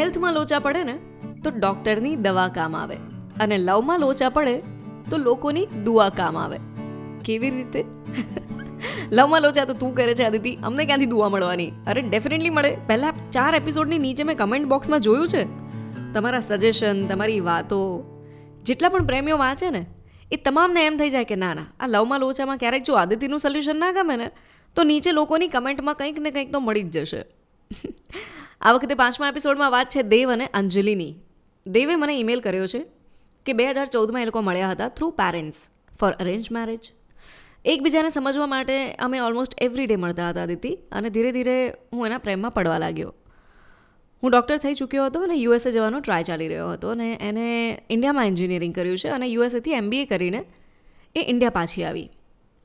હેલ્થમાં 0.00 0.32
લોચા 0.32 0.58
પડે 0.58 0.84
ને, 0.84 0.98
તો 1.44 1.50
ડૉક્ટરની 1.50 2.16
દવા 2.16 2.48
કામ 2.48 2.76
આવે. 2.76 2.96
અને 3.40 3.58
લવમાં 3.58 4.00
લોચા 4.00 4.28
પડે, 4.28 4.62
તો 5.10 5.16
લોકોની 5.16 5.66
દુઆ 5.66 6.08
કામ 6.08 6.38
આવે. 6.38 6.58
કેવી 7.24 7.50
રીતે? 7.50 7.84
લવમાં 9.12 9.42
લોચા 9.42 9.64
તો 9.64 9.72
તું 9.72 9.94
કરે 9.94 10.14
છે, 10.14 10.24
આદિતિ. 10.24 10.58
અમને 10.62 10.84
ક્યાંથી 10.84 11.06
દુઆ 11.06 11.28
મળવાની? 11.28 11.70
અરે 11.86 12.02
ડેફિનેટલી 12.02 12.50
મળે. 12.50 12.76
પહેલાં 12.86 13.30
ચાર 13.30 13.54
એપિસોડની 13.54 13.98
નીચે 13.98 14.24
મેં 14.24 14.36
કમેન્ટ 14.36 14.68
બોક્સમાં 14.68 15.00
જોયું 15.00 15.28
છે. 15.28 15.70
તમારા 16.12 16.40
સજેશન 16.40 17.06
તમારી 17.06 17.40
વાતો, 17.40 18.04
જેટલા 18.62 18.88
પણ 18.88 19.06
પ્રેમીઓ 19.06 19.36
વાંચે 19.36 19.70
ને, 19.70 19.86
એ 20.32 20.36
તમામને 20.36 20.86
એમ 20.86 20.96
થઈ 20.96 21.10
જાય 21.10 21.24
કે 21.24 21.36
ના 21.36 21.54
ના, 21.54 21.66
આ 21.80 21.86
લવમાં 21.86 22.20
લોચામાં 22.20 22.56
ક્યારેક 22.56 22.82
જો 22.82 22.94
આદિતિનું 22.94 23.40
સોલ્યુશન 23.40 23.76
ના 23.76 23.92
ગમે 23.92 24.16
ને, 24.16 24.30
તો 24.76 24.82
નીચે 24.82 25.12
લોકોની 25.12 25.48
કમેન્ટમાં 25.48 25.94
કંઈક 25.94 26.18
ને 26.18 26.30
કંઈક 26.30 26.52
તો 26.52 26.60
મળી 26.60 26.82
જ 26.82 26.90
જશે. 26.90 27.24
આ 28.62 28.72
વખતે 28.72 28.94
પાંચમા 28.94 29.28
એપિસોડમાં 29.28 29.70
વાત 29.70 29.88
છે 29.88 30.02
દેવ 30.02 30.30
અને 30.30 30.46
અંજલિની. 30.46 31.16
દેવે 31.66 31.96
મને 31.96 32.14
ઈમેલ 32.20 32.40
કર્યો 32.40 32.66
છે 32.66 32.86
કે 33.46 33.52
બે 33.52 33.70
હજાર 33.70 33.86
ચૌદમાં 33.86 34.22
એ 34.22 34.24
લોકો 34.24 34.42
મળ્યા 34.42 34.70
હતા 34.70 34.88
through 34.88 35.10
parents 35.10 35.58
for 36.00 36.12
arrange 36.12 36.52
marriage 36.52 36.92
એકબીજાને 37.64 38.10
સમજવા 38.10 38.46
માટે 38.46 38.92
અમે 38.92 39.20
ઓલમોસ્ટ 39.20 39.62
એવરી 39.62 39.86
ડે 39.86 39.96
મળતા 39.96 40.28
હતા 40.28 40.42
આદિતિ 40.42 40.78
અને 40.92 41.10
ધીરે 41.10 41.32
ધીરે 41.32 41.74
હું 41.92 42.06
એના 42.06 42.18
પ્રેમમાં 42.18 42.52
પડવા 42.52 42.78
લાગ્યો. 42.78 43.14
હું 44.22 44.30
ડૉક્ટર 44.30 44.56
થઈ 44.56 44.74
ચૂક્યો 44.74 45.06
હતો 45.06 45.22
અને 45.22 45.34
યુએસએ 45.34 45.70
જવાનો 45.70 46.00
ટ્રાય 46.00 46.22
ચાલી 46.22 46.48
રહ્યો 46.48 46.72
હતો 46.72 46.90
અને 46.90 47.18
એને 47.20 47.46
ઇન્ડિયામાં 47.90 48.26
એન્જિનિયરિંગ 48.26 48.74
કર્યું 48.74 48.98
છે 48.98 49.08
અને 49.08 49.26
યુએસએથી 49.26 49.72
એમબીએ 49.72 50.04
કરીને 50.04 50.44
એ 51.16 51.20
ઇન્ડિયા 51.20 51.50
પાછી 51.50 51.84
આવી. 51.84 52.10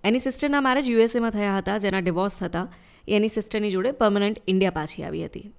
એની 0.04 0.20
સિસ્ટરના 0.20 0.62
મેરેજ 0.62 0.90
યુએસએમાં 0.90 1.32
થયા 1.32 1.58
હતા, 1.58 1.78
જેના 1.78 2.00
ડિવોર્સ 2.00 2.36
થતા, 2.36 2.68
એની 3.08 3.28
સિસ્ટરની 3.28 3.72
જોડે 3.72 3.92
પરમનન્ટ 3.92 4.42
ઇન્ડિયા 4.48 4.72
પાછી 4.72 5.04
આવી 5.04 5.26
હતી. 5.26 5.52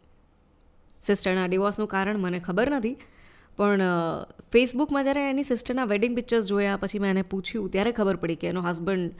સિસ્ટરના 1.06 1.46
ડિવોર્સનું 1.46 1.88
કારણ 1.88 2.19
મને 2.19 2.41
ખબર 2.41 2.69
નથી. 2.77 2.97
પણ 3.58 3.83
ફેસબુકમાં 4.53 5.05
જ્યારે 5.05 5.22
એની 5.31 5.44
સિસ્ટરના 5.44 5.86
વેડિંગ 5.92 6.14
પિક્ચર્સ 6.17 6.47
જોયા 6.48 6.83
પછી 6.83 7.03
મેં 7.03 7.11
એને 7.11 7.25
પૂછ્યું, 7.25 7.70
ત્યારે 7.70 7.92
ખબર 7.92 8.17
પડી 8.22 8.39
કે 8.42 8.47
એનો 8.48 8.62
હસબન્ડ 8.62 9.12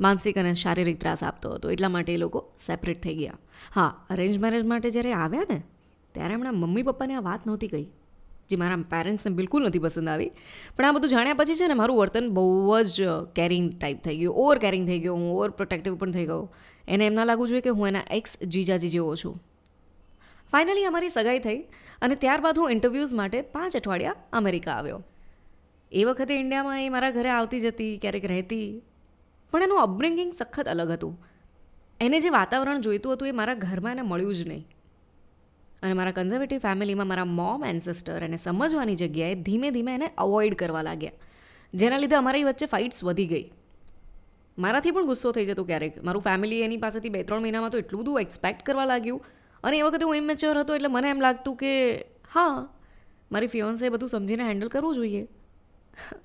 માનસિક 0.00 0.38
અને 0.38 0.52
શારીરિક 0.54 0.98
ત્રાસ 1.00 1.20
આપતો 1.22 1.50
હતો. 1.54 1.66
એટલા 1.70 1.92
માટે 1.94 2.12
એ 2.14 2.20
લોકો 2.22 2.40
સેપરેટ 2.60 3.02
થઈ 3.02 3.16
ગયા. 3.18 3.38
હા 3.74 3.90
અરેન્જ 4.10 4.36
મેરેજ 4.38 4.64
માટે 4.72 4.88
જ્યારે 4.90 5.12
આવ્યા 5.16 5.50
ને, 5.50 5.58
ત્યારે 6.14 6.34
એમણે 6.34 6.52
મમ્મી 6.52 6.84
પપ્પાને 6.88 7.14
આ 7.14 7.22
વાત 7.28 7.46
નહોતી 7.46 7.70
કહી, 7.72 7.86
જે 8.50 8.56
મારા 8.56 8.82
પેરેન્ટ્સને 8.90 9.32
બિલકુલ 9.38 9.66
નથી 9.68 9.82
પસંદ 9.84 10.08
આવી. 10.08 10.30
પણ 10.76 10.84
આ 10.84 10.94
બધું 10.96 11.10
જાણ્યા 11.10 11.38
પછી 11.40 11.58
છે 11.60 11.68
ને, 11.68 11.76
મારું 11.80 11.98
વર્તન 11.98 12.26
બહુ 12.30 12.44
જ 12.90 13.08
કેરિંગ 13.34 13.66
ટાઈપ 13.72 14.04
થઈ 14.04 14.16
ગયું. 14.20 14.34
ઓવર 14.36 14.58
કેરિંગ 14.58 14.86
થઈ 14.90 15.00
ગયો 15.00 15.16
હું 15.16 15.26
ઓવર 15.32 15.50
પ્રોટેક્ટિવ 15.58 15.96
પણ 15.96 16.14
થઈ 16.18 16.26
ગયો. 16.26 16.44
એને 16.88 17.06
એમ 17.06 17.14
ના 17.14 17.26
લાગવું 17.30 17.48
જોઈએ 17.48 17.64
કે 17.66 17.74
હું 17.78 17.88
એના 17.88 18.06
એક્સ 18.12 18.32
જીજાજી 18.46 18.92
જેવો 18.96 19.14
છું. 19.16 19.36
ફાઇનલી 20.54 20.86
અમારી 20.90 21.12
સગાઈ 21.14 21.42
થઈ 21.46 21.60
અને 22.02 22.14
ત્યારબાદ 22.24 22.58
હું 22.60 22.72
ઇન્ટરવ્યૂઝ 22.74 23.14
માટે 23.20 23.38
પાંચ 23.54 23.76
અઠવાડિયા 23.78 24.18
અમેરિકા 24.40 24.74
આવ્યો. 24.78 25.00
એ 25.92 26.02
વખતે 26.08 26.34
ઇન્ડિયામાં 26.42 26.82
એ 26.82 26.90
મારા 26.94 27.14
ઘરે 27.16 27.30
આવતી 27.36 27.60
જતી, 27.64 27.92
ક્યારેક 28.02 28.26
રહેતી, 28.32 28.68
પણ 29.52 29.66
એનું 29.66 29.80
અપબ્રિંગિંગ 29.86 30.32
સખત 30.40 30.70
અલગ 30.74 30.92
હતું. 30.94 31.14
એને 32.00 32.18
જે 32.24 32.30
વાતાવરણ 32.36 32.84
જોઈતું 32.86 33.16
હતું 33.16 33.28
એ 33.32 33.34
મારા 33.40 33.58
ઘરમાં 33.64 33.94
એને 33.96 34.04
મળ્યું 34.10 34.38
જ 34.38 34.48
નહીં. 34.50 34.64
અને 35.82 35.94
મારા 35.98 36.16
કન્ઝર્વેટિવ 36.18 36.64
ફેમિલીમાં 36.66 37.10
મારા 37.10 37.28
મોમ 37.38 37.68
એન્સેસ્ટર 37.72 38.22
એને 38.28 38.38
સમજવાની 38.46 38.98
જગ્યાએ 39.02 39.36
ધીમે 39.46 39.68
ધીમે 39.76 39.92
એને 39.98 40.08
અવોઇડ 40.24 40.56
કરવા 40.62 40.84
લાગ્યા, 40.88 41.16
જેના 41.74 42.00
લીધે 42.02 42.16
અમારી 42.22 42.44
વચ્ચે 42.48 42.72
ફાઇટ્સ 42.72 43.00
વધી 43.08 43.28
ગઈ. 43.32 43.46
મારાથી 44.58 44.94
પણ 44.96 45.10
ગુસ્સો 45.10 45.32
થઈ 45.36 45.46
જતો 45.50 45.64
ક્યારેક. 45.70 45.94
મારું 46.06 46.24
ફેમિલી 46.28 46.62
એની 46.66 46.82
પાસેથી 46.84 47.14
બે 47.16 47.22
ત્રણ 47.28 47.44
મહિનામાં 47.46 47.72
તો 47.74 47.82
એટલું 47.84 48.02
બધું 48.02 48.26
એક્સપેક્ટ 48.26 48.62
કરવા 48.68 48.88
લાગ્યું 48.92 49.20
અને 49.64 49.78
એ 49.78 49.82
વખતે 49.82 50.04
હું 50.04 50.16
ઇમેચ્યોર 50.16 50.58
હતો 50.58 50.74
એટલે 50.74 50.88
મને 50.88 51.10
એમ 51.10 51.20
લાગતું 51.20 51.56
કે, 51.56 51.72
હા, 52.34 52.68
મારી 53.32 53.46
ફિયોન્સે 53.46 53.88
બધું 53.88 54.08
સમજીને 54.08 54.44
હેન્ડલ 54.44 54.68
કરવું 54.68 54.94
જોઈએ. 54.94 55.28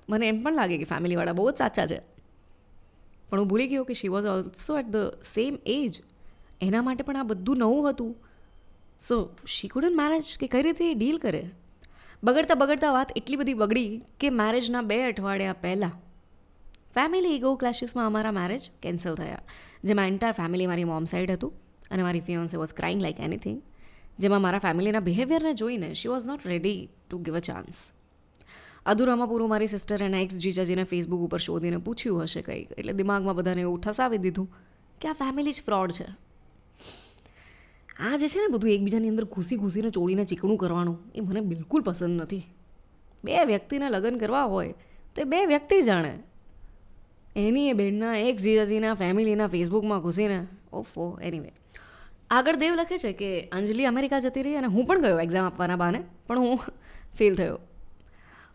મને 0.08 0.28
એમ 0.28 0.42
પણ 0.42 0.54
લાગે 0.54 0.78
કે 0.78 0.84
ફેમિલીવાળા 0.84 1.32
બહુ 1.32 1.50
જ 1.50 1.54
સાચા 1.54 1.86
છે. 1.86 2.00
પણ 3.30 3.38
હું 3.38 3.48
ભૂલી 3.48 3.68
ગયો 3.68 3.84
કે 3.84 3.94
she 3.94 4.08
was 4.08 4.26
also 4.26 4.78
at 4.78 4.86
the 4.86 4.96
same 5.34 5.58
age 5.66 6.02
એના 6.60 6.82
માટે 6.82 7.02
પણ 7.02 7.16
આ 7.16 7.22
બધું 7.22 7.56
નવું 7.58 7.90
હતું. 7.90 8.16
સો 9.00 9.36
શી 9.46 9.68
કુડન 9.68 9.96
મેનેજ 9.96 10.36
કે 10.40 10.46
કઈ 10.46 10.62
રીતે 10.62 10.90
એ 10.90 10.94
ડીલ 10.94 11.18
કરે. 11.18 11.50
બગડતા 12.24 12.54
બગડતા 12.54 12.92
વાત 12.92 13.12
એટલી 13.16 13.36
બધી 13.36 13.54
બગડી 13.54 14.02
કે 14.20 14.30
મેરેજના 14.30 14.82
બે 14.82 15.02
અઠવાડિયા 15.02 15.52
પહેલાં 15.52 15.90
ફેમિલી 16.94 17.36
ઇગો 17.36 17.56
ક્લાસીસમાં 17.56 18.06
અમારા 18.06 18.30
મેરેજ 18.30 18.70
કેન્સલ 18.82 19.14
થયા. 19.14 19.42
જેમાં 19.84 20.06
એન્ટાયર 20.06 20.34
ફેમિલી 20.34 20.66
મારી 20.66 20.84
મોમ 20.84 21.04
સાઈડ 21.04 21.30
હતું. 21.30 21.69
અને 21.90 22.02
મારી 22.02 22.20
fiancee 22.20 22.56
was 22.56 22.74
crying 22.74 23.00
like 23.00 23.20
anything 23.20 23.62
જેમાં 24.18 24.42
મારા 24.42 24.58
ફેમિલીના 24.58 25.00
બિહેવિયરને 25.00 25.54
જોઈને 25.54 25.94
she 25.94 26.08
was 26.08 26.26
not 26.26 26.46
ready 26.46 26.88
to 27.10 27.18
give 27.18 27.34
a 27.34 27.40
chance 27.40 27.92
અધૂરામાં 28.86 29.28
પૂરું 29.28 29.48
મારી 29.48 29.66
સિસ્ટર 29.66 30.02
એના 30.02 30.20
એક્સ 30.20 30.38
જીજાજીને 30.38 30.84
ફેસબુક 30.84 31.20
ઉપર 31.20 31.38
શોધીને 31.38 31.76
પૂછ્યું 31.76 32.22
હશે 32.22 32.42
કંઈક. 32.42 32.68
એટલે 32.78 32.92
દિમાગમાં 32.92 33.36
બધાને 33.36 33.60
એવું 33.60 33.80
ઠસાવી 33.80 34.18
દીધું 34.18 34.48
કે 35.00 35.08
આ 35.08 35.12
ફેમિલી 35.12 35.52
જ 35.52 35.62
ફ્રોડ 35.62 35.92
છે. 35.92 36.06
આ 38.00 38.16
જે 38.16 38.28
છે 38.28 38.38
ને 38.38 38.48
બધું 38.52 38.70
એકબીજાની 38.70 39.08
અંદર 39.08 39.24
ઘૂસી 39.24 39.56
ઘૂસીને 39.56 39.90
ચોળીને 39.90 40.24
ચીકણું 40.24 40.58
કરવાનું, 40.58 40.98
એ 41.14 41.20
મને 41.20 41.40
બિલકુલ 41.40 41.82
પસંદ 41.82 42.22
નથી. 42.22 42.44
બે 43.24 43.44
વ્યક્તિને 43.44 43.90
લગ્ન 43.90 44.18
કરવા 44.18 44.44
હોય, 44.44 44.74
તો 45.14 45.22
એ 45.22 45.24
બે 45.24 45.46
વ્યક્તિ 45.46 45.82
જાણે. 45.82 46.22
એની 47.36 47.68
એ 47.68 47.72
બેનના 47.72 48.16
એક 48.16 48.36
જીજાજીના 48.36 48.94
ફેમિલીના 48.94 49.46
ફેસબુકમાં 49.46 50.00
ઘૂસીને, 50.00 50.46
ઓફો 50.72 51.18
એનીવે 51.22 51.52
આગળ 52.30 52.56
દેવ 52.56 52.74
લખે 52.74 52.98
છે 52.98 53.12
કે, 53.12 53.48
અંજલિ 53.52 53.84
અમેરિકા 53.84 54.18
જતી 54.18 54.42
રહી 54.42 54.54
અને 54.54 54.66
હું 54.66 54.86
પણ 54.86 55.02
ગયો 55.02 55.20
એક્ઝામ 55.20 55.44
આપવાના 55.44 55.76
બહાને, 55.76 56.02
પણ 56.26 56.38
હું 56.38 56.58
ફેલ 57.14 57.34
થયો. 57.34 57.60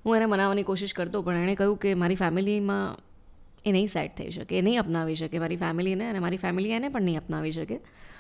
હું 0.06 0.16
એને 0.16 0.26
મનાવવાની 0.26 0.64
કોશિશ 0.64 0.94
કરતો, 0.94 1.22
પણ 1.22 1.36
એણે 1.36 1.56
કહ્યું 1.56 1.78
કે, 1.78 1.94
મારી 1.94 2.16
ફેમિલીમાં 2.16 2.98
એ 3.66 3.72
નહીં 3.72 3.88
સેટ 3.88 4.18
થઈ 4.18 4.32
શકે, 4.32 4.58
એ 4.58 4.62
નહીં 4.62 4.80
અપનાવી 4.80 5.16
શકે. 5.16 5.40
મારી 5.40 5.56
ફેમિલીને 5.56 6.10
અને 6.10 6.20
મારી 6.20 6.38
ફેમિલી 6.38 6.70
એને 6.70 6.90
પણ 6.90 7.02
નહીં 7.02 7.18
અપનાવી 7.18 7.52
શકે. 7.52 7.76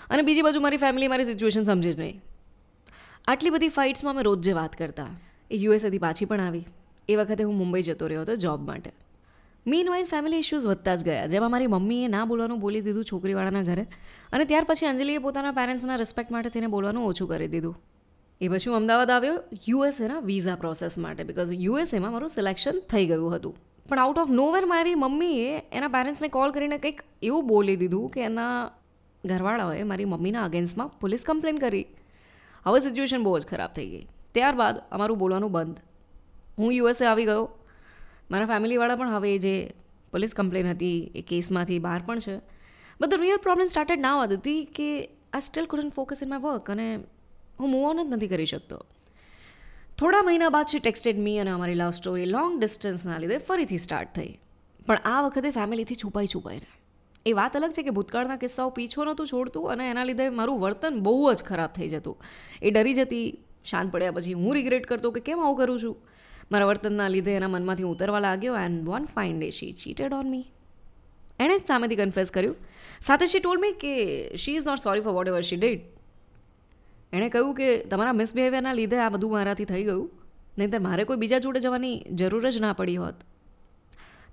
અને 0.09 0.21
બીજી 0.21 0.41
બાજુ 0.41 0.59
મારી 0.59 0.77
ફેમિલી 0.77 1.07
મારી 1.07 1.25
સિચ્યુએશન 1.25 1.63
સમજે 1.63 1.91
જ 1.91 1.99
નહીં. 1.99 2.21
આટલી 3.27 3.49
બધી 3.49 3.69
ફાઇટ્સમાં 3.69 4.13
અમે 4.13 4.23
રોજ 4.23 4.39
જે 4.39 4.53
વાત 4.53 4.75
કરતા, 4.75 5.07
એ 5.51 5.55
યુએસએથી 5.55 5.97
પાછી 5.97 6.25
પણ 6.25 6.41
આવી. 6.41 6.65
એ 7.09 7.15
વખતે 7.15 7.43
હું 7.43 7.55
મુંબઈ 7.55 7.81
જતો 7.81 8.07
રહ્યો 8.07 8.21
હતો 8.21 8.35
જોબ 8.35 8.67
માટે. 8.67 8.91
મીન 9.67 9.87
વાઇલ 9.89 10.05
ફેમિલી 10.05 10.37
ઇશ્યુઝ 10.37 10.67
વધતા 10.67 10.95
જ 10.95 11.03
ગયા. 11.03 11.27
જેમાં 11.27 11.51
મારી 11.51 11.67
મમ્મીએ 11.67 12.07
ના 12.07 12.25
બોલવાનું 12.25 12.59
બોલી 12.59 12.81
દીધું 12.81 13.05
છોકરીવાળાના 13.05 13.61
ઘરે, 13.61 13.87
અને 14.33 14.45
ત્યાર 14.45 14.63
પછી 14.63 14.85
અંજલિએ 14.85 15.17
પોતાના 15.17 15.51
પેરેન્ટ્સના 15.51 15.95
રિસ્પેક્ટ 15.95 16.31
માટે 16.31 16.49
તેને 16.49 16.67
બોલવાનું 16.67 17.05
ઓછું 17.05 17.27
કરી 17.27 17.47
દીધું. 17.47 17.75
એ 18.41 18.47
પછી 18.47 18.69
હું 18.69 18.77
અમદાવાદ 18.77 19.11
આવ્યો 19.11 19.39
યુએસએના 19.69 20.19
વિઝા 20.19 20.55
પ્રોસેસ 20.55 20.97
માટે 20.97 21.23
બિકોઝ 21.23 21.53
યુએસએમાં 21.53 22.11
મારું 22.11 22.29
સિલેક્શન 22.29 22.79
થઈ 22.79 23.05
ગયું 23.05 23.35
હતું. 23.35 23.55
પણ 23.89 23.99
આઉટ 23.99 24.17
ઓફ 24.17 24.29
નોવેર 24.29 24.65
મારી 24.65 24.95
મમ્મીએ 24.95 25.57
એના 25.71 25.87
પેરેન્ટ્સને 25.87 26.27
કોલ 26.27 26.51
કરીને 26.51 26.77
કંઈક 26.77 27.03
એવું 27.23 27.47
બોલી 27.47 27.75
દીધું 27.75 28.09
કે 28.09 28.21
એના 28.21 28.71
ઘરવાળાઓએ 29.25 29.83
મારી 29.83 30.05
મમ્મીના 30.05 30.43
અગેન્સ્ટમાં 30.43 30.89
પોલીસ 30.99 31.23
કમ્પ્લેન 31.23 31.57
કરી. 31.57 31.85
હવે 32.63 32.79
સિચ્યુએશન 32.79 33.23
બહુ 33.23 33.39
જ 33.39 33.45
ખરાબ 33.45 33.71
થઈ 33.73 33.89
ગઈ. 33.89 34.07
ત્યારબાદ 34.33 34.81
અમારું 34.91 35.17
બોલવાનું 35.17 35.51
બંધ. 35.51 35.79
હું 36.57 36.73
યુએસએ 36.73 37.05
આવી 37.05 37.25
ગયો. 37.25 37.49
મારા 38.31 38.45
ફેમિલીવાળા 38.45 38.95
પણ 38.95 39.09
હવે 39.09 39.37
જે 39.37 39.73
પોલીસ 40.11 40.33
કમ્પ્લેન 40.33 40.67
હતી, 40.67 41.11
એ 41.15 41.21
કેસમાંથી 41.21 41.79
બહાર 41.79 42.01
પણ 42.05 42.19
છે. 42.19 42.37
But 43.01 43.09
the 43.09 43.13
real 43.13 43.37
problem 43.37 43.67
started 43.67 43.99
ના 43.99 44.23
હતી 44.23 44.65
કે 44.65 45.09
આ 45.33 45.39
still 45.39 45.65
couldn't 45.65 45.93
focus 45.93 46.23
in 46.23 46.29
my 46.29 46.39
work 46.39 46.71
અને 46.71 46.95
હું 47.59 47.71
મૂવ 47.71 47.83
ઓન 47.83 48.03
જ 48.03 48.13
નથી 48.13 48.27
કરી 48.27 48.45
શકતો. 48.45 48.85
થોડા 49.97 50.21
મહિના 50.21 50.49
બાદ 50.49 50.65
શી 50.65 50.79
ટેક્સ્ટેડ 50.79 51.19
મી 51.19 51.37
અને 51.37 51.51
અમારી 51.51 51.73
લવ 51.73 51.89
સ્ટોરી 51.89 52.25
લોંગ 52.25 52.59
ડિસ્ટન્સના 52.59 53.17
લીધે 53.17 53.37
ફરીથી 53.37 53.77
સ્ટાર્ટ 53.77 54.15
થઈ. 54.15 54.39
પણ 54.85 54.95
આ 54.95 55.21
વખતે 55.21 55.51
ફેમિલીથી 55.51 55.95
છુપાઈ 55.95 56.27
છુપાઈ 56.27 56.57
રહે 56.57 56.73
એ 57.25 57.33
વાત 57.33 57.55
અલગ 57.55 57.71
છે 57.71 57.83
કે 57.83 57.89
ભૂતકાળના 57.89 58.35
કિસ્સાઓ 58.35 58.69
પીછો 58.69 59.03
નહોતું 59.03 59.27
છોડતું 59.27 59.71
અને 59.71 59.89
એના 59.89 60.03
લીધે 60.03 60.29
મારું 60.29 60.59
વર્તન 60.59 60.99
બહુ 60.99 61.33
જ 61.33 61.43
ખરાબ 61.43 61.69
થઈ 61.69 61.87
જતું. 61.87 62.17
એ 62.61 62.71
ડરી 62.71 62.93
જતી, 62.93 63.39
શાંત 63.65 63.91
પડ્યા 63.91 64.11
પછી 64.11 64.33
હું 64.33 64.53
રિગ્રેટ 64.53 64.87
કરતો 64.87 65.11
કે 65.11 65.19
કેમ 65.19 65.39
આવું 65.39 65.57
કરું 65.57 65.79
છું? 65.79 66.14
મારા 66.51 66.69
વર્તનના 66.71 67.09
લીધે 67.15 67.37
એના 67.39 67.51
મનમાંથી 67.53 67.87
ઉતરવા 67.93 68.21
લાગ્યો 68.27 68.55
and 68.65 68.85
one 68.89 69.05
fine 69.15 69.39
day 69.39 69.49
she 69.59 69.71
cheated 69.81 70.13
on 70.19 70.27
me 70.33 70.45
એણે 71.39 71.55
જ 71.57 71.63
સામેથી 71.69 71.99
કન્ફેસ 72.01 72.29
કર્યું. 72.31 72.57
સાથે 73.07 73.25
શી 73.31 73.41
ટોલ્ડ 73.43 73.63
મી 73.63 73.75
કે 73.83 73.93
she 74.43 74.55
is 74.59 74.67
not 74.69 74.81
sorry 74.85 75.05
for 75.07 75.13
whatever 75.31 75.45
she 75.49 75.59
did 75.61 75.81
એણે 77.13 77.29
કહ્યું 77.29 77.55
કે 77.55 77.69
તમારા 77.91 78.19
મિસબિહેવિયરના 78.21 78.75
લીધે 78.81 78.99
આ 79.05 79.09
બધું 79.09 79.31
મારાથી 79.37 79.69
થઈ 79.71 79.83
ગયું. 79.89 80.05
નહીંતર 80.57 80.79
મારે 80.79 81.03
કોઈ 81.03 81.21
બીજા 81.23 81.41
જોડે 81.45 81.59
જવાની 81.59 81.95
જરૂર 82.19 82.45
જ 82.51 82.59
ના 82.65 82.73
પડી 82.73 82.99
હોત. 83.03 83.17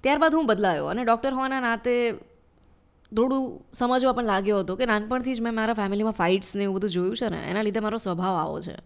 ત્યારબાદ 0.05 0.35
હું 0.35 0.47
બદલાયો 0.47 0.87
અને 0.93 1.03
ડૉક્ટર 1.05 1.35
હોવાના 1.38 1.61
નાતે 1.61 1.94
થોડું 3.12 3.44
સમજવા 3.73 4.12
પણ 4.12 4.29
લાગ્યો 4.32 4.59
હતો 4.62 4.76
કે 4.76 4.87
નાનપણથી 4.87 5.35
જ 5.35 5.41
મેં 5.47 5.55
મારા 5.55 5.79
ફેમિલીમાં 5.81 6.17
ફાઇટ્સ 6.20 6.55
ને 6.55 6.64
એવું 6.64 6.76
બધું 6.76 6.91
જોયું 6.91 7.17
છે 7.17 7.29
ને, 7.35 7.41
એના 7.50 7.64
લીધે 7.67 7.81
મારો 7.81 7.99
સ્વભાવ 7.99 8.37
આવો 8.43 8.61
છે. 8.61 8.76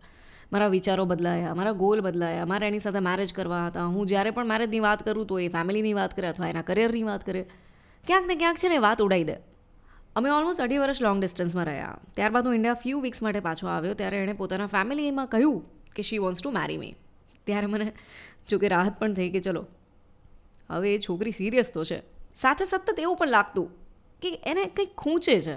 મારા 0.52 0.68
વિચારો 0.68 1.04
બદલાયા, 1.04 1.54
મારા 1.54 1.72
ગોલ 1.72 2.00
બદલાયા, 2.00 2.46
મારે 2.46 2.66
એની 2.68 2.80
સાથે 2.80 3.00
મેરેજ 3.00 3.32
કરવા 3.34 3.66
હતા. 3.66 3.86
હું 3.96 4.06
જ્યારે 4.06 4.30
પણ 4.30 4.50
મેરેજની 4.52 4.82
વાત 4.88 5.02
કરું 5.04 5.26
તો 5.26 5.38
એ 5.38 5.48
ફેમિલીની 5.48 5.94
વાત 6.00 6.16
કરે 6.16 6.28
અથવા 6.28 6.48
એના 6.48 6.62
કરિયરની 6.62 7.06
વાત 7.10 7.24
કરે. 7.26 7.46
ક્યાંક 8.06 8.26
ને 8.26 8.36
ક્યાંક 8.42 8.58
છે 8.58 8.68
ને 8.68 8.78
વાત 8.78 9.02
ઉડાઈ 9.02 9.26
દે. 9.30 9.36
અમે 10.16 10.28
ઓલમોસ્ટ 10.32 10.62
અઢી 10.64 10.78
વર્ષ 10.78 11.02
લોંગ 11.02 11.18
ડિસ્ટન્સમાં 11.20 11.66
રહ્યા. 11.66 11.96
ત્યારબાદ 12.16 12.46
હું 12.46 12.54
ઇન્ડિયા 12.58 12.82
ફ્યુ 12.82 13.00
વીક્સ 13.06 13.22
માટે 13.22 13.40
પાછો 13.48 13.66
આવ્યો. 13.68 13.94
ત્યારે 13.94 14.22
એણે 14.22 14.34
પોતાના 14.42 14.70
ફેમિલીમાં 14.76 15.28
કહ્યું 15.28 15.58
કે 15.96 16.02
શી 16.02 16.20
વોન્ટ્સ 16.24 16.40
ટુ 16.42 16.54
મેરી 16.58 16.78
મી 16.78 16.94
ત્યારે 17.46 17.66
મને 17.66 17.92
જોકે 18.48 18.68
રાહત 18.68 18.94
પણ 19.00 19.14
થઈ 19.14 19.30
કે 19.34 19.40
ચલો, 19.40 19.62
હવે 20.70 20.94
એ 20.94 20.98
છોકરી 20.98 21.34
સિરિયસ 21.40 21.70
તો 21.74 21.84
છે. 21.84 21.98
સાથે 22.34 22.64
સતત 22.64 22.98
એવું 22.98 23.16
પણ 23.16 23.34
લાગતું 23.36 23.68
કે 24.22 24.30
એને 24.50 24.64
કંઈક 24.76 24.92
ખૂંચે 25.02 25.36
છે. 25.40 25.56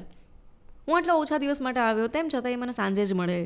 હું 0.85 0.97
આટલા 0.97 1.18
ઓછા 1.24 1.39
દિવસ 1.44 1.62
માટે 1.62 1.80
આવ્યો, 1.80 2.07
તેમ 2.07 2.27
છતાં 2.27 2.53
એ 2.53 2.56
મને 2.56 2.74
સાંજે 2.74 3.03
જ 3.06 3.13
મળે. 3.13 3.39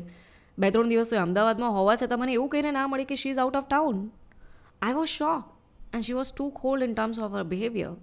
બે 0.58 0.70
ત્રણ 0.70 0.88
દિવસો 0.88 1.20
અમદાવાદમાં 1.20 1.72
હોવા 1.72 1.96
છતાં 1.96 2.18
મને 2.18 2.32
એવું 2.32 2.48
કહીને 2.48 2.70
ના 2.70 2.86
મળે 2.86 3.04
કે 3.04 3.16
she 3.16 3.30
is 3.30 3.38
out 3.38 3.56
of 3.56 3.68
town 3.68 4.10
I 4.82 4.92
was 4.92 5.08
shock 5.08 5.44
and 5.94 6.04
she 6.04 6.12
was 6.12 6.32
too 6.32 6.48
cold 6.48 6.82
in 6.82 6.94
terms 6.94 7.18
of 7.18 7.32
her 7.32 7.42
behaviour 7.42 7.94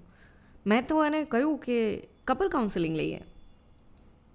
મેં 0.65 0.87
તો 0.87 1.05
એને 1.05 1.23
કહ્યું 1.23 1.57
કે 1.57 2.07
કપલ 2.27 2.47
કાઉન્સેલિંગ 2.47 2.95
લઈએ. 2.95 3.21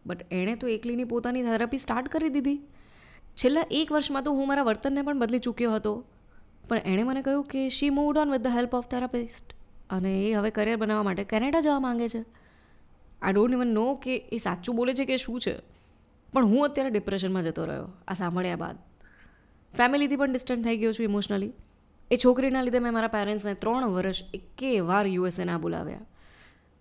બટ 0.06 0.26
એણે 0.30 0.56
તો 0.56 0.68
એકલીની 0.68 1.04
પોતાની 1.04 1.42
થેરાપી 1.42 1.78
સ્ટાર્ટ 1.78 2.08
કરી 2.08 2.28
દીધી. 2.28 2.58
છેલ્લા 3.36 3.64
એક 3.70 3.92
વર્ષમાં 3.92 4.22
તો 4.22 4.32
હું 4.32 4.48
મારા 4.48 4.62
વર્તનને 4.62 5.02
પણ 5.02 5.18
બદલી 5.18 5.38
ચૂક્યો 5.38 5.74
હતો. 5.74 6.04
પણ 6.68 6.78
એણે 6.78 7.02
મને 7.02 7.22
કહ્યું 7.22 7.44
કે 7.44 7.68
she 7.68 7.90
moved 7.90 8.18
on 8.18 8.30
with 8.30 8.40
the 8.40 8.46
help 8.46 8.74
of 8.74 8.88
therapist 8.88 9.54
અને 9.90 10.12
એ 10.28 10.32
હવે 10.32 10.50
કરિયર 10.50 10.76
બનાવવા 10.76 11.02
માટે 11.02 11.24
કેનેડા 11.24 11.60
જવા 11.60 11.80
માંગે 11.80 12.08
છે. 12.08 12.22
આઈ 13.22 13.32
ડોન્ટ 13.32 13.52
ઇવન 13.52 13.68
નો 13.68 13.94
કે 13.94 14.16
એ 14.32 14.38
સાચું 14.38 14.76
બોલે 14.76 14.94
છે 14.94 15.04
કે 15.04 15.16
શું 15.16 15.40
છે. 15.40 15.75
પણ 16.32 16.44
હું 16.44 16.64
અત્યારે 16.64 16.90
ડિપ્રેશનમાં 16.90 17.42
જતો 17.42 17.64
રહ્યો, 17.64 17.88
આ 18.08 18.14
સાંભળ્યા 18.14 18.56
બાદ. 18.56 18.76
ફેમિલીથી 19.74 20.16
પણ 20.16 20.32
ડિસ્ટન્ટ 20.32 20.64
થઈ 20.64 20.76
ગયો 20.76 20.92
છું 20.92 21.04
ઇમોશનલી 21.04 21.52
એ 22.10 22.16
છોકરીના 22.16 22.62
લીધે 22.62 22.78
મેં 22.78 22.92
મારા 22.92 23.08
પેરેન્ટ્સને 23.08 23.54
ત્રણ 23.54 23.86
વર્ષ 23.86 24.22
એકે 24.34 24.80
વાર 24.80 25.06
યુએસએ 25.06 25.44
ના 25.44 25.58
બોલાવ્યા. 25.58 26.00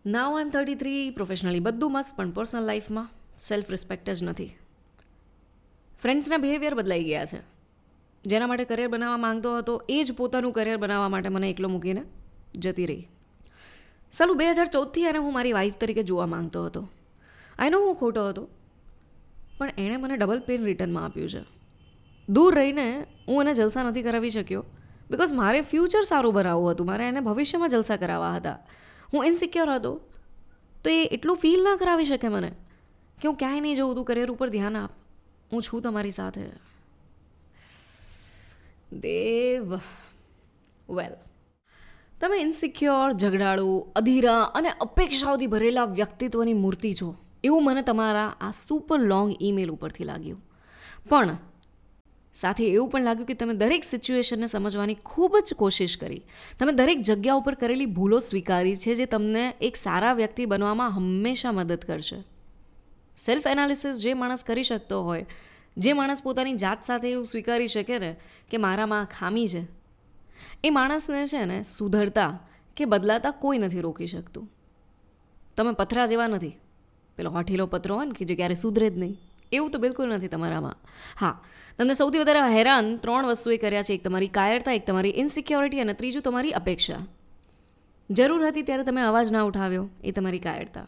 Now 0.06 0.32
I 0.36 0.42
am 0.42 0.50
thirty 0.50 0.76
three 0.76 1.10
professionally 1.10 1.60
બધું 1.60 1.92
મસ્ત, 1.92 2.16
પણ 2.16 2.32
પર્સનલ 2.32 2.64
લાઈફમાં 2.64 3.10
સેલ્ફ 3.40 3.72
રિસ્પેક્ટ 3.72 4.10
જ 4.10 4.24
નથી. 4.24 4.52
ફ્રેન્ડ્સના 6.00 6.38
બિહેવિયર 6.38 6.76
બદલાઈ 6.76 7.04
ગયા 7.04 7.26
છે. 7.26 7.40
જેના 8.26 8.48
માટે 8.48 8.66
કરિયર 8.66 8.88
બનાવવા 8.88 9.18
માંગતો 9.18 9.58
હતો, 9.58 9.84
એ 9.90 10.04
જ 10.04 10.14
પોતાનું 10.14 10.54
કરિયર 10.54 10.78
બનાવવા 10.78 11.10
માટે 11.10 11.30
મને 11.30 11.50
એકલો 11.50 11.70
મૂકીને 11.70 12.04
જતી 12.58 12.86
રહી. 12.86 13.08
સાલું 14.14 14.38
બે 14.38 14.50
હજાર 14.50 14.68
ચૌદથી 14.68 15.04
એને 15.04 15.18
હું 15.18 15.34
મારી 15.34 15.54
વાઈફ 15.54 15.78
તરીકે 15.78 16.04
જોવા 16.04 16.26
માંગતો 16.26 16.66
હતો. 16.66 16.90
આઈ 17.60 17.70
નો 17.70 17.80
હું 17.80 17.96
ખોટો 17.96 18.28
હતો. 18.28 18.50
પણ 19.58 19.70
એણે 19.78 19.98
મને 19.98 20.18
ડબલ 20.18 20.40
પેન 20.40 20.64
રિટર્નમાં 20.64 21.06
આપ્યું 21.06 21.30
છે. 21.30 21.42
દૂર 22.30 22.56
રહીને 22.56 23.06
હું 23.28 23.42
એને 23.42 23.54
જલસા 23.54 23.84
નથી 23.84 24.02
કરાવી 24.02 24.30
શક્યો. 24.30 24.66
બિકોઝ 25.12 25.34
મારે 25.34 25.62
ફ્યુચર 25.62 26.02
સારું 26.02 26.34
બનાવવું 26.34 26.72
હતું. 26.72 26.88
મારે 26.88 27.08
એને 27.08 27.20
ભવિષ્યમાં 27.20 27.70
જલસા 27.70 27.98
કરાવવા 27.98 28.36
હતા. 28.36 28.58
હું 29.14 29.26
ઇનસિક્યોર 29.26 29.70
હતો. 29.70 30.02
તો 30.84 30.90
એ 30.90 31.06
એટલું 31.06 31.38
ફીલ 31.38 31.64
ના 31.64 31.76
કરાવી 31.76 32.06
શકે 32.06 32.28
મને 32.28 32.52
કે 33.22 33.28
હું 33.28 33.38
ક્યાંય 33.38 33.60
નહીં 33.60 33.76
જઉં 33.76 33.96
તું 33.96 34.06
કરિયર 34.06 34.32
ઉપર 34.32 34.50
ધ્યાન 34.50 34.78
આપ. 34.78 34.92
હું 35.52 35.62
છું 35.62 35.82
તમારી 35.82 36.12
સાથે. 36.12 36.42
દેવ. 38.94 39.76
વેલ 40.90 41.12
તમે 42.22 42.38
ઇનસિક્યોર 42.38 43.12
ઝઘડાળુ, 43.12 43.88
અધીરા 43.96 44.44
અને 44.44 44.70
અપેક્ષાઓથી 44.70 45.48
ભરેલા 45.48 45.86
વ્યક્તિત્વની 45.86 46.54
મૂર્તિ 46.54 46.94
છો. 46.94 47.25
એવું 47.46 47.64
મને 47.64 47.82
તમારા 47.82 48.30
આ 48.42 48.52
સુપર 48.68 49.00
લોંગ 49.00 49.36
ઈમેલ 49.42 49.70
ઉપરથી 49.70 50.04
લાગ્યું. 50.04 50.40
પણ 51.10 51.38
સાથે 52.36 52.66
એવું 52.68 52.90
પણ 52.90 53.04
લાગ્યું 53.04 53.28
કે 53.28 53.34
તમે 53.34 53.54
દરેક 53.54 53.84
સિચ્યુએશનને 53.84 54.48
સમજવાની 54.48 54.98
ખૂબ 55.06 55.38
જ 55.48 55.54
કોશિશ 55.54 55.98
કરી. 55.98 56.24
તમે 56.60 56.72
દરેક 56.72 57.02
જગ્યા 57.02 57.34
ઉપર 57.34 57.56
કરેલી 57.56 57.86
ભૂલો 57.86 58.20
સ્વીકારી 58.20 58.76
છે 58.76 58.96
જે 58.96 59.06
તમને 59.06 59.44
એક 59.62 59.76
સારા 59.76 60.14
વ્યક્તિ 60.14 60.46
બનવામાં 60.46 60.96
હંમેશા 60.96 61.52
મદદ 61.52 61.86
કરશે. 61.88 62.20
સેલ્ફ 63.18 63.48
એનાલિસિસ 63.48 64.02
જે 64.02 64.14
માણસ 64.14 64.44
કરી 64.44 64.64
શકતો 64.64 65.04
હોય, 65.04 65.26
જે 65.78 65.94
માણસ 65.94 66.24
પોતાની 66.24 66.54
જાત 66.54 66.84
સાથે 66.86 67.08
એવું 67.12 67.28
સ્વીકારી 67.28 67.68
શકે 67.68 68.00
ને 68.00 68.12
કે 68.52 68.58
મારામાં 68.58 69.06
ખામી 69.06 69.48
છે, 69.48 69.64
એ 70.64 70.70
માણસને 70.70 71.26
છે 71.26 71.46
ને 71.46 71.64
સુધરતા 71.64 72.32
કે 72.78 72.86
બદલાતા 72.86 73.32
કોઈ 73.32 73.58
નથી 73.58 73.82
રોકી 73.82 74.08
શકતું. 74.08 74.46
તમે 75.58 75.72
પથરા 75.72 76.06
જેવા 76.06 76.28
નથી. 76.28 76.54
પેલો 77.18 77.30
હોઠીલો 77.30 77.66
પત્રો 77.66 77.96
હોય 77.96 78.06
ને 78.06 78.12
કે 78.12 78.26
જે 78.26 78.36
ક્યારે 78.36 78.56
સુધરે 78.56 78.90
જ 78.90 78.98
નહીં. 78.98 79.20
એવું 79.52 79.72
તો 79.72 79.80
બિલકુલ 79.80 80.10
નથી 80.10 80.28
તમારામાં. 80.28 80.78
હા, 81.20 81.44
તમને 81.78 81.94
સૌથી 81.94 82.20
વધારે 82.20 82.40
હેરાન 82.40 82.98
ત્રણ 82.98 83.26
વસ્તુએ 83.26 83.58
કર્યા 83.58 83.84
છે. 83.84 83.94
એક 83.94 84.04
તમારી 84.04 84.28
કાયરતા, 84.28 84.72
એક 84.72 84.86
તમારી 84.86 85.10
ઇનસિક્યોરિટી 85.10 85.80
અને 85.80 85.94
ત્રીજું 85.94 86.22
તમારી 86.22 86.52
અપેક્ષા. 86.52 87.08
જરૂર 88.10 88.48
હતી 88.48 88.62
ત્યારે 88.62 88.84
તમે 88.84 89.02
અવાજ 89.02 89.32
ના 89.32 89.42
ઉઠાવ્યો, 89.42 89.90
એ 90.04 90.12
તમારી 90.12 90.40
કાયરતા. 90.40 90.88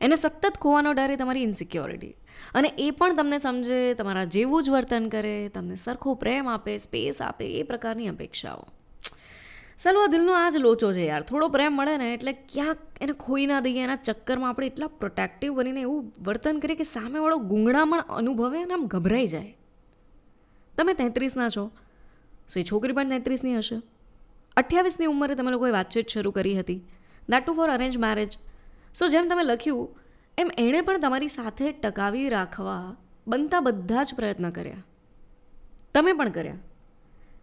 એને 0.00 0.16
સતત 0.16 0.58
ખોવાનો 0.60 0.92
ડર 0.92 1.10
એ 1.10 1.16
તમારી 1.16 1.42
ઇનસિક્યોરિટી 1.42 2.14
અને 2.54 2.72
એ 2.78 2.90
પણ 2.90 3.16
તમને 3.16 3.38
સમજે, 3.38 3.94
તમારા 3.94 4.24
જેવું 4.24 4.62
જ 4.62 4.70
વર્તન 4.70 5.08
કરે, 5.08 5.48
તમને 5.48 5.74
સરખો 5.74 6.14
પ્રેમ 6.14 6.48
આપે 6.48 6.78
સ્પેસ 6.78 7.22
આપે, 7.22 7.44
એ 7.44 7.62
પ્રકારની 7.62 8.08
અપેક્ષાઓ. 8.08 8.66
આ 9.86 10.06
દિલનો 10.06 10.32
આ 10.32 10.48
જ 10.50 10.56
લોચો 10.56 10.92
છે 10.92 11.06
યાર. 11.06 11.22
થોડો 11.22 11.48
પ્રેમ 11.48 11.72
મળે 11.72 11.96
ને 11.96 12.14
એટલે 12.14 12.32
ક્યાંક 12.32 12.78
એને 13.00 13.12
ખોઈ 13.12 13.46
ના 13.46 13.60
દઈએ, 13.60 13.82
એના 13.84 13.96
ચક્કરમાં 13.96 14.50
આપણે 14.50 14.66
એટલા 14.66 14.86
પ્રોટેક્ટિવ 14.86 15.54
બનીને 15.54 15.80
એવું 15.80 16.12
વર્તન 16.22 16.58
કરીએ 16.58 16.76
કે 16.76 16.84
સામેવાળો 16.84 17.36
ગુંગળામણ 17.36 18.00
અનુભવે 18.00 18.62
અને 18.62 18.74
આમ 18.74 18.86
ગભરાઈ 18.86 19.26
જાય. 19.26 19.56
તમે 20.78 20.94
તેત્રીસના 20.94 21.48
છો. 21.48 21.70
સો 22.48 22.60
એ 22.60 22.62
છોકરી 22.62 22.92
પણ 22.92 23.08
તેત્રીસની 23.08 23.58
હશે. 23.58 23.82
અઠ્યાવીસની 24.56 25.06
ઉંમરે 25.06 25.34
તમે 25.34 25.50
લોકોએ 25.50 25.70
વાતચીત 25.70 26.08
શરૂ 26.08 26.30
કરી 26.30 26.60
હતી. 26.60 26.84
That 27.28 27.46
too 27.46 27.54
for 27.54 27.70
arrange 27.70 27.98
marriage 27.98 28.38
so 28.94 29.08
જેમ 29.08 29.28
તમે 29.28 29.42
લખ્યું, 29.42 29.98
એમ 30.38 30.50
એણે 30.58 30.80
પણ 30.80 30.98
તમારી 30.98 31.28
સાથે 31.28 31.72
ટકાવી 31.72 32.28
રાખવા 32.28 32.96
બનતા 33.26 33.60
બધા 33.60 34.02
જ 34.02 34.14
પ્રયત્ન 34.14 34.50
કર્યા. 34.50 34.84
તમે 35.94 36.12
પણ 36.12 36.28
કર્યા. 36.28 36.54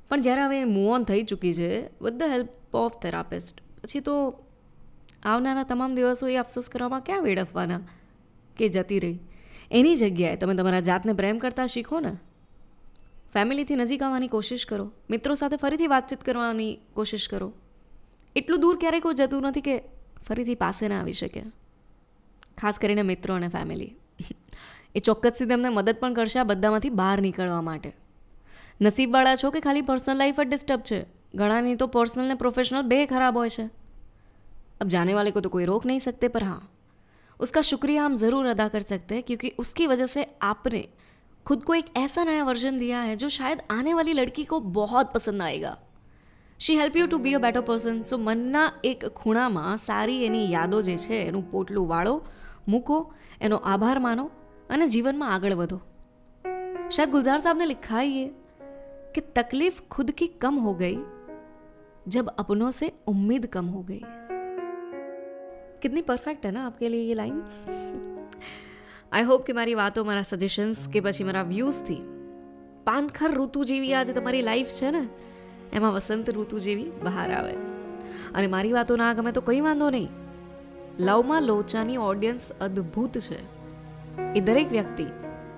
પણ 0.10 0.22
જ્યારે 0.22 0.42
હવે 0.42 0.66
મૂવ 0.66 0.92
ઓન 0.92 1.04
થઈ 1.04 1.24
ચૂકી 1.24 1.54
છે 1.54 1.88
with 2.04 2.14
the 2.14 2.24
help 2.24 2.76
of 2.76 3.00
therapist 3.02 3.62
પછી 3.84 4.00
તો 4.00 4.44
આવનારા 5.24 5.64
તમામ 5.64 5.96
દિવસો 5.96 6.28
એ 6.28 6.36
અફસોસ 6.36 6.70
કરવામાં 6.70 7.02
ક્યાં 7.02 7.24
વેડફવાના? 7.24 7.82
કે 8.58 8.70
જતી 8.70 9.00
રહી. 9.00 9.20
એની 9.72 9.96
જગ્યાએ 9.96 10.36
તમે 10.36 10.56
તમારા 10.56 10.80
જાતને 10.80 11.14
પ્રેમ 11.14 11.38
કરતા 11.38 11.66
શીખો 11.66 12.00
ને. 12.00 12.14
ફેમિલીથી 13.34 13.76
નજીક 13.76 14.04
આવવાની 14.04 14.28
કોશિશ 14.28 14.66
કરો. 14.66 14.92
મિત્રો 15.10 15.36
સાથે 15.36 15.56
ફરીથી 15.56 15.88
વાતચીત 15.88 16.24
કરવાની 16.24 16.80
કોશિશ 16.94 17.30
કરો. 17.30 17.54
એટલું 18.36 18.62
દૂર 18.62 18.78
ક્યારેય 18.80 19.00
કોઈ 19.00 19.14
જતું 19.14 19.42
નથી 19.42 19.62
કે 19.62 19.82
ફરીથી 20.28 20.56
પાસે 20.56 20.88
ના 20.88 21.00
આવી 21.00 21.14
શકે. 21.14 21.44
ખાસ 22.58 22.80
કરીને 22.80 23.02
મિત્રો 23.02 23.36
અને 23.36 23.48
ફેમિલી 23.48 23.96
એ 24.96 25.00
ચોક્કસથી 25.00 25.46
તમને 25.46 25.70
મદદ 25.70 25.96
પણ 26.00 26.14
કરશે 26.14 26.40
આ 26.40 26.44
બધામાંથી 26.44 26.90
બહાર 26.90 27.22
નીકળવા 27.22 27.62
માટે. 27.62 27.94
નસીબવાળા 28.82 29.36
છો 29.36 29.52
કે 29.52 29.60
ખાલી 29.60 29.82
પર્સનલ 29.82 30.18
લાઈફ 30.18 30.40
જ 30.40 30.48
ડિસ્ટર્બ 30.48 30.80
છે? 30.80 31.06
ઘણાની 31.36 31.76
તો 31.76 31.88
પર્સનલ 31.88 32.28
ને 32.28 32.34
પ્રોફેશનલ 32.34 32.82
બે 32.82 33.06
ખરાબ 33.06 33.38
હોય 33.38 33.50
છે. 33.50 33.80
अब 34.82 34.88
जाने 34.88 35.14
वाले 35.14 35.32
को 35.32 35.42
तो 35.42 35.50
कोई 35.50 35.66
रोक 35.66 35.86
नहीं 35.86 36.00
सकते 36.00 36.28
पर 36.28 36.44
हाँ 36.44 36.72
उसका 37.40 37.62
शुक्रिया 37.62 38.04
हम 38.04 38.16
ज़रूर 38.16 38.46
अदा 38.46 38.68
कर 38.68 38.80
सकते 38.80 39.16
हैं 39.16 39.24
क्योंकि 39.24 39.50
उसकी 39.60 39.88
वजह 39.88 40.06
से 40.06 40.28
आपने 40.42 40.88
खुद 41.46 41.64
को 41.64 41.74
एक 41.74 41.86
ऐसा 41.98 42.24
नया 42.24 42.44
वर्जन 42.44 42.78
दिया 42.78 43.02
है 43.02 43.16
जो 43.16 43.30
शायद 43.30 43.62
आने 43.70 43.94
वाली 43.94 44.14
लड़की 44.14 44.44
को 44.44 44.60
बहुत 44.60 45.14
पसंद 45.14 45.76
she 46.60 46.76
help 46.76 46.98
you 46.98 47.08
to 47.08 47.18
be 47.18 47.34
a 47.34 47.38
better 47.38 47.62
person 47.62 48.02
so 48.02 48.18
મનના 48.18 48.72
એક 48.84 49.08
ખૂણામાં 49.08 49.78
સારી 49.78 50.26
એની 50.26 50.52
યાદો 50.52 50.82
જે 50.82 50.98
છે, 50.98 51.16
એનું 51.16 51.52
પોટલું 51.52 51.88
વાળો, 51.88 52.26
મૂકો, 52.68 53.14
એનો 53.42 53.56
આભાર 53.56 54.00
માનો 54.00 54.26
અને 54.70 54.88
જીવનમાં 54.88 55.34
આગળ 55.34 55.54
વધો. 55.54 55.82
શાયદ 56.92 57.10
ગુલઝાર 57.10 57.42
સાહેબને 57.42 57.66
લિખાઈએ. 57.66 58.30
कि 59.15 59.21
तकलीफ 59.35 59.81
खुद 59.91 60.11
की 60.11 60.27
कम 60.43 60.55
हो 60.59 60.75
गई 60.75 60.99
जब 62.09 62.29
अपनों 62.39 62.71
से 62.71 62.93
उम्मीद 63.09 63.47
कम 63.47 63.67
हो 63.67 63.83
गई 63.83 64.01
कितनी 65.83 66.03
परफेक्ट 66.03 66.47
है 66.47 66.53
ना 66.53 66.67
आपके 66.67 66.89
लिए 66.89 67.03
ये 67.03 67.15
लाइन्स 67.15 67.63
આઈ 69.13 69.25
હોપ 69.25 69.43
કે 69.45 69.53
મારી 69.53 69.75
વાતો 69.75 70.05
મારા 70.05 70.23
સજેશન્સ 70.23 70.89
કે 70.89 71.01
પછી 71.01 71.25
મારા 71.25 71.43
વ્યૂઝથી 71.43 72.01
પાનખર 72.85 73.31
ઋતુ 73.35 73.65
જેવી 73.65 73.93
આજે 73.95 74.13
તમારી 74.13 74.43
લાઈફ 74.43 74.73
છે 74.81 74.91
ને 74.91 75.03
એમાં 75.73 75.93
વસંત 75.93 76.35
ઋતુ 76.35 76.59
જેવી 76.59 76.91
બહાર 77.05 77.27
આવે 77.33 77.55
અને 78.35 78.47
મારી 78.47 78.73
વાતો 78.73 78.97
ના 78.97 79.13
ગમે 79.15 79.33
તો 79.33 79.41
કંઈ 79.41 79.61
વાંધો 79.61 79.91
નહીં 79.91 80.09
લવમાં 80.99 81.43
લોચાની 81.43 82.01
ઓડિયન્સ 82.05 82.49
અદ્ભુત 82.61 83.19
છે 83.19 83.39
એ 84.35 84.41
દરેક 84.41 84.69
વ્યક્તિ 84.69 85.07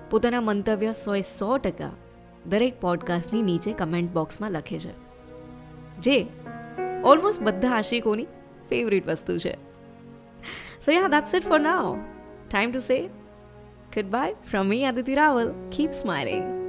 પોતાના 0.09 0.41
મંતવ્ય 0.41 0.93
સોએ 0.95 1.21
સો 1.29 1.49
ટકા 1.57 1.93
દરેક 2.46 2.80
પોડકાસ્ટની 2.80 3.42
નીચે 3.42 3.72
કમેન્ટ 3.72 4.12
બોક્સમાં 4.12 4.50
લખે 4.50 4.78
છે. 4.78 4.92
જે 5.98 6.26
ઓલમોસ્ટ 7.04 7.42
બધા 7.42 7.70
આશિકોની 7.70 8.24
ફેવરિટ 8.68 9.08
વસ્તુ 9.08 9.38
છે. 9.38 9.56
So 10.84 10.92
ya 10.92 11.08
that's 11.08 11.34
it 11.34 11.42
for 11.42 11.60
now 11.60 11.98
time 12.50 12.72
to 12.72 12.78
say 12.78 13.06
good 13.94 14.04
bye 14.04 14.32
from 14.50 14.66
me 14.66 14.82
Aditi 14.82 15.14
Raval 15.14 15.52
keep 15.72 15.90
smiling. 15.90 16.61